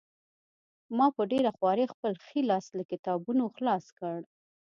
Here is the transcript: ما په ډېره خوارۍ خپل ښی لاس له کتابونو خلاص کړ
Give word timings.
ما 0.97 1.07
په 1.15 1.23
ډېره 1.31 1.51
خوارۍ 1.57 1.85
خپل 1.93 2.13
ښی 2.25 2.39
لاس 2.49 2.65
له 2.77 2.83
کتابونو 2.91 3.43
خلاص 3.55 3.85
کړ 3.99 4.19